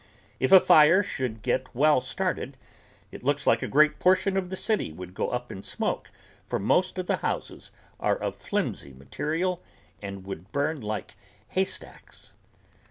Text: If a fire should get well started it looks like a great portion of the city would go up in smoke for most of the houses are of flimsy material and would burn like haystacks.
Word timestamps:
If 0.39 0.51
a 0.51 0.59
fire 0.59 1.03
should 1.03 1.43
get 1.43 1.67
well 1.75 2.01
started 2.01 2.57
it 3.11 3.21
looks 3.21 3.45
like 3.45 3.61
a 3.61 3.67
great 3.67 3.99
portion 3.99 4.35
of 4.35 4.49
the 4.49 4.55
city 4.55 4.91
would 4.91 5.13
go 5.13 5.29
up 5.29 5.51
in 5.51 5.61
smoke 5.61 6.09
for 6.47 6.57
most 6.57 6.97
of 6.97 7.05
the 7.05 7.17
houses 7.17 7.69
are 7.99 8.15
of 8.17 8.35
flimsy 8.35 8.93
material 8.93 9.61
and 10.01 10.25
would 10.25 10.51
burn 10.51 10.81
like 10.81 11.13
haystacks. 11.49 12.33